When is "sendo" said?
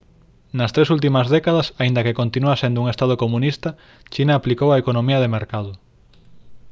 2.61-2.81